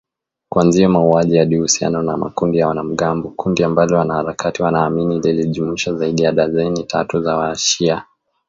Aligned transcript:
Kuanzia 0.49 0.89
mauaji 0.89 1.37
hadi 1.37 1.57
uhusiano 1.57 2.01
na 2.03 2.17
makundi 2.17 2.57
ya 2.57 2.67
wanamgambo, 2.67 3.29
kundi 3.29 3.63
ambalo 3.63 3.97
wanaharakati 3.97 4.63
wanaamini 4.63 5.19
lilijumuisha 5.19 5.93
zaidi 5.93 6.23
ya 6.23 6.31
dazeni 6.31 6.83
tatu 6.83 7.21
za 7.21 7.37
washia 7.37 8.05